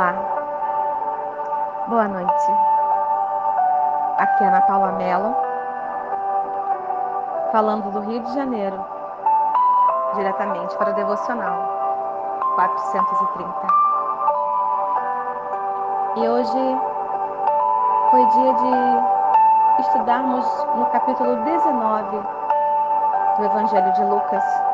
[0.00, 0.14] Olá,
[1.88, 2.56] boa noite.
[4.16, 5.36] Aqui é Ana Paula Mello,
[7.52, 8.82] falando do Rio de Janeiro,
[10.14, 11.68] diretamente para o Devocional
[12.54, 13.66] 430.
[16.16, 16.80] E hoje
[18.10, 22.22] foi dia de estudarmos no capítulo 19
[23.36, 24.69] do Evangelho de Lucas.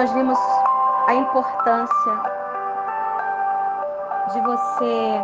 [0.00, 0.38] Nós vimos
[1.08, 2.12] a importância
[4.32, 5.22] de você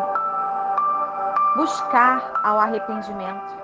[1.56, 3.56] buscar ao arrependimento,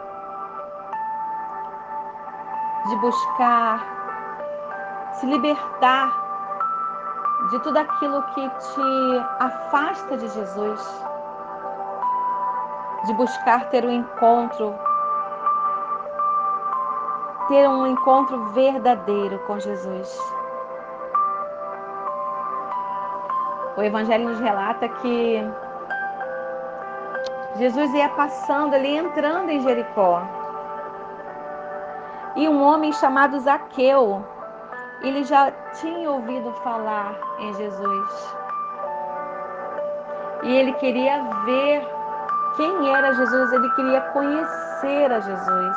[2.88, 3.84] de buscar
[5.12, 6.10] se libertar
[7.50, 11.04] de tudo aquilo que te afasta de Jesus,
[13.04, 14.74] de buscar ter um encontro
[17.48, 20.41] ter um encontro verdadeiro com Jesus.
[23.76, 25.44] O Evangelho nos relata que
[27.56, 30.22] Jesus ia passando ali, entrando em Jericó.
[32.36, 34.24] E um homem chamado Zaqueu,
[35.02, 38.36] ele já tinha ouvido falar em Jesus.
[40.42, 41.86] E ele queria ver
[42.56, 45.76] quem era Jesus, ele queria conhecer a Jesus.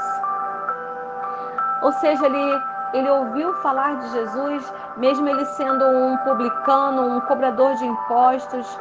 [1.81, 2.63] Ou seja, ele,
[2.94, 8.80] ele ouviu falar de Jesus, mesmo ele sendo um publicano, um cobrador de impostos,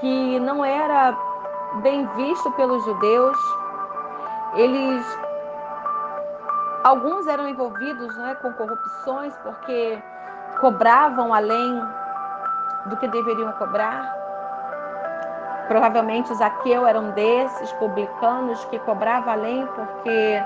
[0.00, 1.16] que não era
[1.82, 3.36] bem visto pelos judeus.
[4.54, 5.18] Eles
[6.84, 10.00] alguns eram envolvidos né, com corrupções porque
[10.60, 11.82] cobravam além
[12.86, 14.14] do que deveriam cobrar.
[15.66, 20.44] Provavelmente Zaqueu era um desses publicanos que cobrava além porque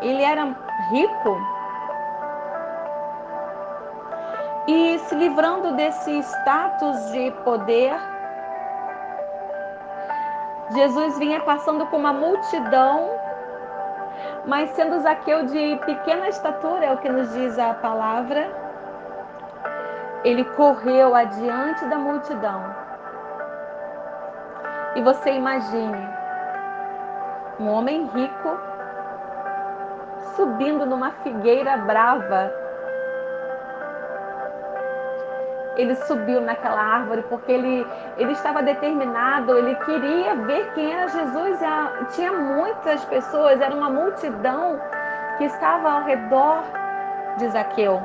[0.00, 0.44] ele era
[0.90, 1.38] rico.
[4.66, 7.94] E se livrando desse status de poder,
[10.72, 13.10] Jesus vinha passando com uma multidão,
[14.46, 18.48] mas sendo Zaqueu de pequena estatura, é o que nos diz a palavra,
[20.22, 22.62] ele correu adiante da multidão.
[24.94, 26.08] E você imagine
[27.58, 28.69] um homem rico
[30.40, 32.50] subindo numa figueira brava.
[35.76, 37.86] Ele subiu naquela árvore porque ele,
[38.16, 41.60] ele estava determinado, ele queria ver quem era Jesus.
[41.60, 44.80] E tinha muitas pessoas, era uma multidão
[45.36, 46.62] que estava ao redor
[47.36, 48.00] de Zaqueu.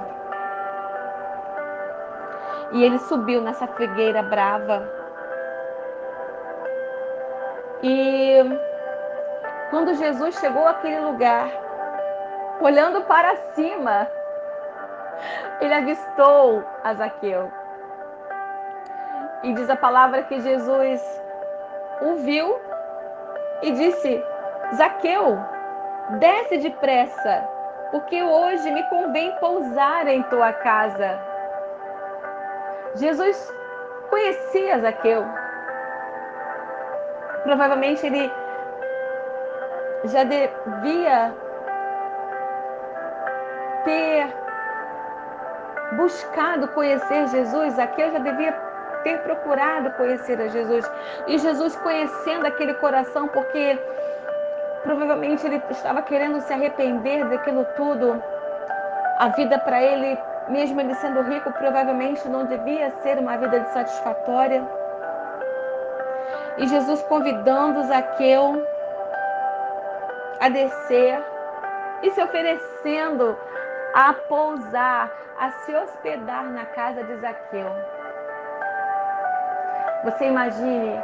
[2.72, 4.84] E ele subiu nessa figueira brava.
[7.82, 8.40] E
[9.70, 11.65] quando Jesus chegou àquele lugar,
[12.62, 14.08] olhando para cima,
[15.62, 17.52] ele avistou a Zaqueu.
[19.44, 21.02] E diz a palavra que Jesus
[22.02, 22.60] o viu
[23.62, 24.24] e disse:
[24.76, 25.38] Zaqueu,
[26.20, 27.48] desce depressa,
[27.92, 31.20] porque hoje me convém pousar em tua casa.
[32.96, 33.54] Jesus
[34.10, 35.26] conhecia Zaqueu.
[37.44, 38.32] Provavelmente ele
[40.06, 41.34] já devia
[43.86, 44.28] ter
[45.94, 48.52] buscado conhecer Jesus, aqui eu já devia
[49.04, 50.90] ter procurado conhecer a Jesus.
[51.28, 53.80] E Jesus conhecendo aquele coração, porque
[54.84, 58.22] provavelmente ele estava querendo se arrepender daquilo tudo.
[59.20, 60.18] A vida para ele,
[60.50, 64.64] mesmo ele sendo rico, provavelmente não devia ser uma vida satisfatória.
[66.58, 68.66] E Jesus convidando Zaqueu
[70.40, 71.22] a descer
[72.02, 73.38] e se oferecendo
[73.96, 77.72] a pousar, a se hospedar na casa de Zaqueu.
[80.04, 81.02] Você imagine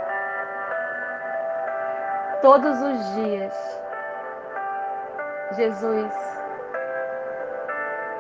[2.42, 3.82] todos os dias
[5.56, 6.14] Jesus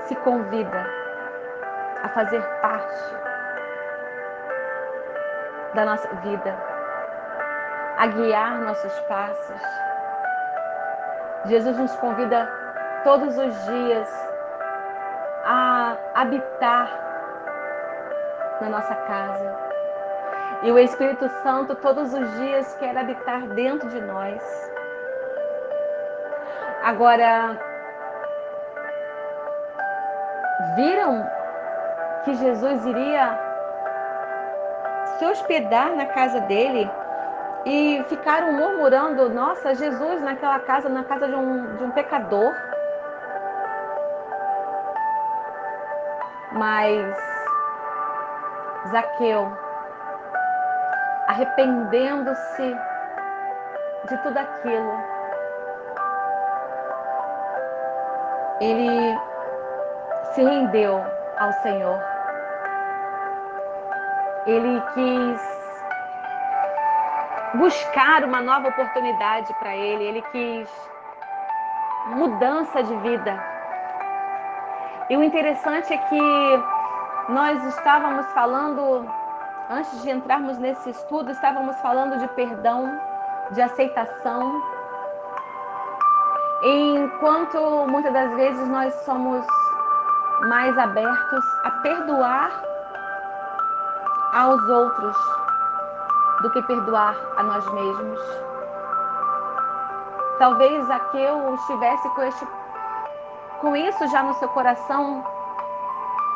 [0.05, 0.85] se convida
[2.03, 3.15] a fazer parte
[5.75, 6.55] da nossa vida,
[7.97, 9.61] a guiar nossos passos.
[11.45, 12.49] Jesus nos convida
[13.03, 14.30] todos os dias
[16.13, 16.89] habitar
[18.61, 19.55] na nossa casa.
[20.63, 24.71] E o Espírito Santo todos os dias quer habitar dentro de nós.
[26.83, 27.57] Agora,
[30.75, 31.27] viram
[32.23, 33.39] que Jesus iria
[35.17, 36.89] se hospedar na casa dele
[37.65, 42.53] e ficaram murmurando: Nossa, Jesus naquela casa, na casa de um, de um pecador.
[46.61, 47.17] Mas
[48.91, 49.51] Zaqueu,
[51.27, 52.77] arrependendo-se
[54.07, 54.93] de tudo aquilo,
[58.59, 59.19] ele
[60.33, 61.03] se rendeu
[61.39, 61.99] ao Senhor.
[64.45, 65.41] Ele quis
[67.55, 70.69] buscar uma nova oportunidade para ele, ele quis
[72.05, 73.50] mudança de vida.
[75.11, 76.63] E o interessante é que
[77.27, 79.05] nós estávamos falando,
[79.69, 82.89] antes de entrarmos nesse estudo, estávamos falando de perdão,
[83.51, 84.63] de aceitação.
[86.63, 87.59] Enquanto
[87.89, 89.45] muitas das vezes nós somos
[90.47, 92.63] mais abertos a perdoar
[94.33, 95.17] aos outros
[96.41, 98.19] do que perdoar a nós mesmos.
[100.39, 102.47] Talvez Zaqueu estivesse com, este,
[103.61, 105.23] com isso já no seu coração.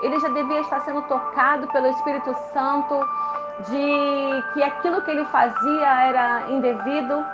[0.01, 2.99] Ele já devia estar sendo tocado pelo Espírito Santo
[3.67, 7.25] de que aquilo que ele fazia era indevido.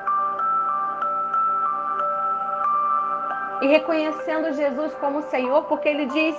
[3.62, 6.36] E reconhecendo Jesus como Senhor, porque ele diz: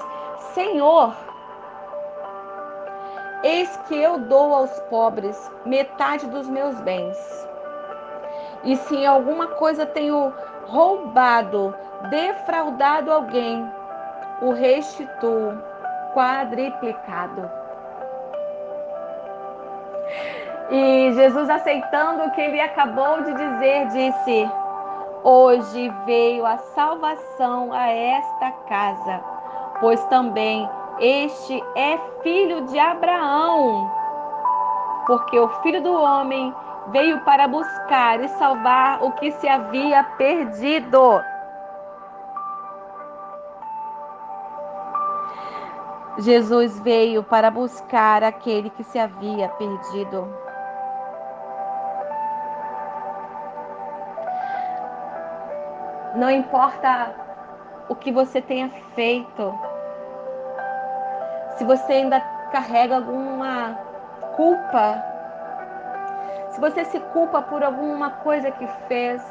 [0.55, 1.13] Senhor,
[3.45, 7.19] eis que eu dou aos pobres metade dos meus bens.
[8.65, 10.33] E se em alguma coisa tenho
[10.67, 11.75] roubado,
[12.11, 13.71] defraudado alguém,
[14.41, 15.57] o restituo
[16.15, 17.51] quadriplicado.
[20.71, 24.51] E Jesus, aceitando o que ele acabou de dizer, disse:
[25.23, 29.21] Hoje veio a salvação a esta casa,
[29.81, 30.69] pois também
[30.99, 33.91] este é filho de Abraão.
[35.07, 36.55] Porque o filho do homem
[36.89, 41.23] veio para buscar e salvar o que se havia perdido.
[46.19, 50.29] Jesus veio para buscar aquele que se havia perdido.
[56.15, 57.15] Não importa
[57.89, 59.59] o que você tenha feito,
[61.57, 62.21] se você ainda
[62.51, 63.79] carrega alguma
[64.37, 65.12] culpa,
[66.53, 69.23] se você se culpa por alguma coisa que fez,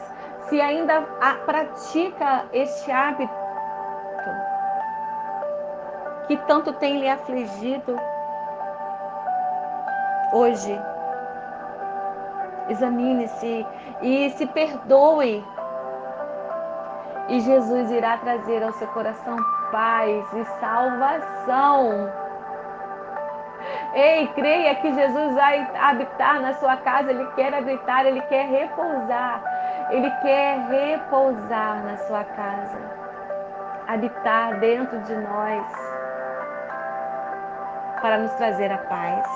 [0.50, 1.02] se ainda
[1.46, 3.34] pratica este hábito
[6.28, 7.96] que tanto tem lhe afligido,
[10.34, 10.80] hoje,
[12.70, 13.66] examine-se
[14.02, 15.46] e se perdoe.
[17.30, 19.38] E Jesus irá trazer ao seu coração
[19.72, 22.21] paz e salvação.
[23.94, 29.44] Ei, creia que Jesus vai habitar na sua casa, Ele quer habitar, Ele quer repousar,
[29.90, 32.78] Ele quer repousar na sua casa,
[33.90, 35.66] habitar dentro de nós,
[38.02, 39.28] para nos trazer a paz.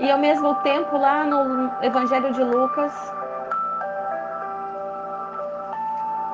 [0.00, 2.92] E ao mesmo tempo, lá no Evangelho de Lucas,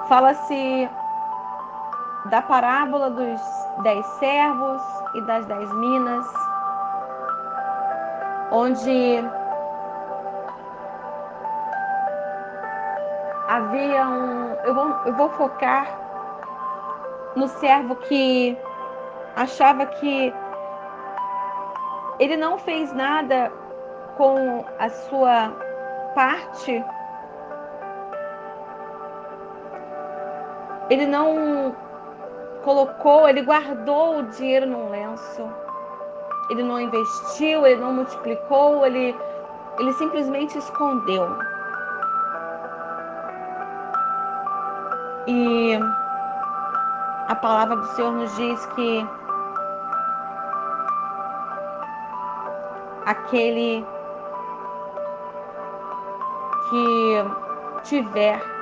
[0.08, 0.90] fala-se
[2.24, 4.82] da parábola dos dez servos
[5.14, 6.26] e das dez minas,
[8.50, 9.24] onde
[13.48, 14.54] havia um.
[14.64, 15.86] Eu vou, eu vou focar
[17.34, 18.58] no servo que
[19.36, 20.34] achava que
[22.18, 23.50] ele não fez nada
[24.16, 25.50] com a sua
[26.14, 26.84] parte.
[30.90, 31.74] Ele não
[32.62, 35.48] colocou, ele guardou o dinheiro num lenço.
[36.50, 39.16] Ele não investiu, ele não multiplicou, ele,
[39.78, 41.28] ele simplesmente escondeu.
[45.26, 45.78] E
[47.28, 49.06] a palavra do Senhor nos diz que
[53.06, 53.84] aquele
[56.68, 57.24] que
[57.84, 58.59] tiver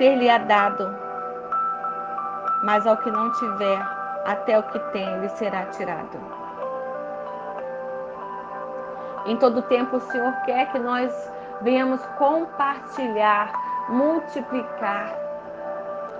[0.00, 0.96] ser-lhe-á dado,
[2.62, 3.78] mas ao que não tiver,
[4.24, 6.18] até o que tem lhe será tirado.
[9.26, 11.12] Em todo tempo, o Senhor quer que nós
[11.60, 13.52] venhamos compartilhar,
[13.90, 15.14] multiplicar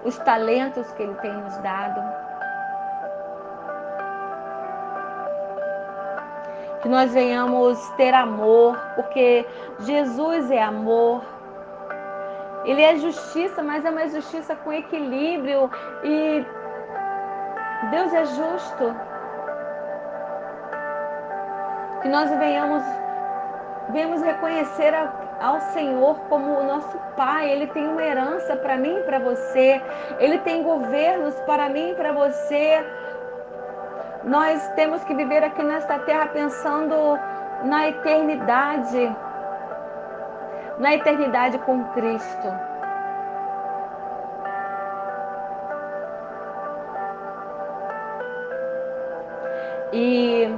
[0.05, 2.03] os talentos que Ele tem nos dado.
[6.83, 9.47] Que nós venhamos ter amor, porque
[9.79, 11.40] Jesus é amor.
[12.71, 15.69] Ele é justiça, mas é uma justiça com equilíbrio
[16.05, 16.47] e
[17.91, 18.95] Deus é justo.
[22.01, 22.85] Que nós venhamos,
[23.89, 24.95] venhamos reconhecer
[25.41, 27.51] ao Senhor como o nosso Pai.
[27.51, 29.83] Ele tem uma herança para mim e para você.
[30.21, 32.87] Ele tem governos para mim e para você.
[34.23, 37.19] Nós temos que viver aqui nesta terra pensando
[37.65, 39.13] na eternidade.
[40.81, 42.49] Na eternidade com Cristo.
[49.93, 50.49] E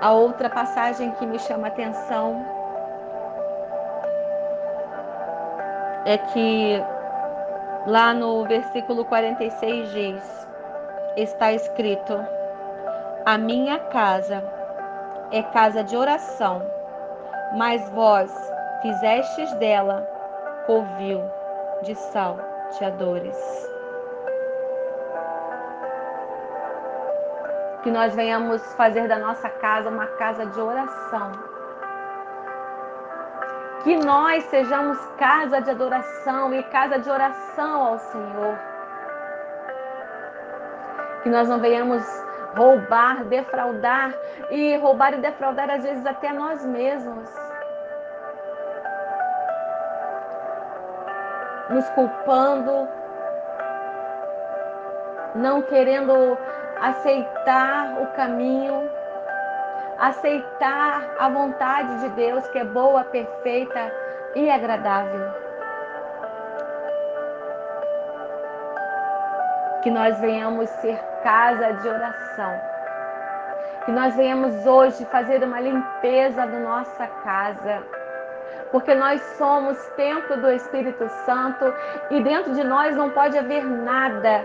[0.00, 2.44] a outra passagem que me chama atenção
[6.04, 6.82] é que
[7.86, 10.48] lá no versículo 46 diz:
[11.16, 12.26] está escrito:
[13.24, 14.42] A minha casa
[15.32, 16.62] é casa de oração,
[17.56, 18.30] mas vós
[18.82, 20.06] fizestes dela
[20.66, 21.20] covil
[21.82, 23.62] de salteadores.
[27.82, 31.32] que nós venhamos fazer da nossa casa uma casa de oração.
[33.82, 38.58] Que nós sejamos casa de adoração e casa de oração ao Senhor.
[41.24, 42.04] Que nós não venhamos
[42.56, 44.14] roubar, defraudar
[44.50, 47.28] e roubar e defraudar às vezes até nós mesmos.
[51.70, 52.88] Nos culpando,
[55.34, 56.36] não querendo
[56.80, 58.90] aceitar o caminho,
[59.98, 63.90] aceitar a vontade de Deus que é boa, perfeita
[64.34, 65.51] e agradável.
[69.82, 72.60] Que nós venhamos ser casa de oração.
[73.84, 77.82] Que nós venhamos hoje fazer uma limpeza da nossa casa.
[78.70, 81.74] Porque nós somos templo do Espírito Santo
[82.10, 84.44] e dentro de nós não pode haver nada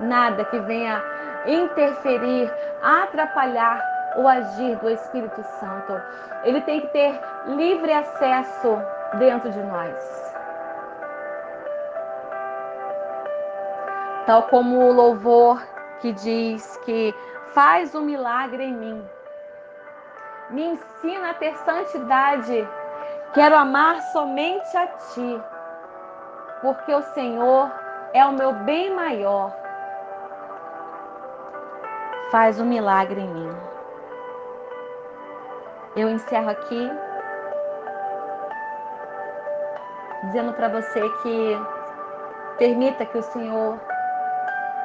[0.00, 1.02] nada que venha
[1.46, 2.52] interferir,
[2.82, 3.82] atrapalhar
[4.16, 6.00] o agir do Espírito Santo.
[6.44, 8.78] Ele tem que ter livre acesso
[9.18, 10.37] dentro de nós.
[14.28, 15.58] Tal como o louvor
[16.00, 17.14] que diz que
[17.54, 19.08] faz o um milagre em mim.
[20.50, 22.68] Me ensina a ter santidade.
[23.32, 25.42] Quero amar somente a ti,
[26.60, 27.72] porque o Senhor
[28.12, 29.50] é o meu bem maior
[32.30, 33.50] faz um milagre em mim.
[35.96, 36.90] Eu encerro aqui
[40.24, 41.58] dizendo para você que
[42.58, 43.87] permita que o Senhor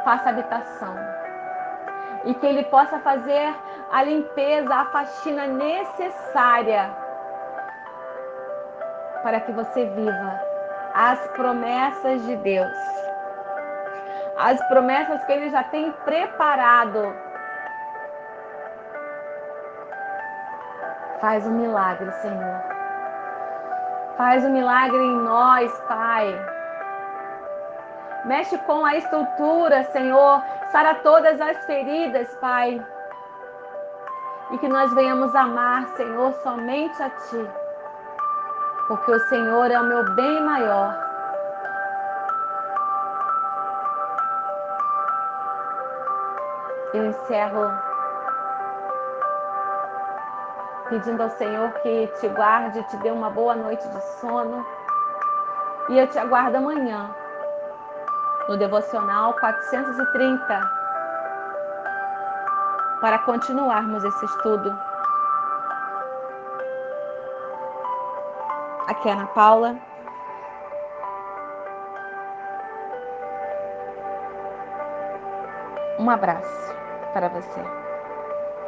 [0.04, 0.96] faça habitação
[2.26, 3.54] e que Ele possa fazer
[3.92, 6.90] a limpeza, a faxina necessária
[9.22, 10.42] para que você viva
[10.94, 12.78] as promessas de Deus,
[14.38, 17.14] as promessas que Ele já tem preparado
[21.24, 22.62] Faz um milagre, Senhor.
[24.18, 26.53] Faz um milagre em nós, Pai.
[28.26, 30.42] Mexe com a estrutura, Senhor.
[30.72, 32.84] Sara todas as feridas, Pai.
[34.52, 37.50] E que nós venhamos amar, Senhor, somente a Ti.
[38.88, 40.98] Porque o Senhor é o meu bem maior.
[46.94, 47.72] Eu encerro
[50.90, 54.66] pedindo ao Senhor que te guarde, te dê uma boa noite de sono.
[55.90, 57.23] E eu te aguardo amanhã
[58.48, 60.84] no devocional 430
[63.02, 64.78] para continuarmos esse estudo.
[68.88, 69.76] Aqui é Ana Paula.
[76.00, 76.74] Um abraço
[77.14, 77.83] para você.